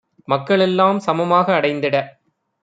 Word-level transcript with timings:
மக்களெல் 0.27 0.75
லாம்சம 0.77 1.27
மாக 1.27 1.53
அடைந்திட 1.53 1.95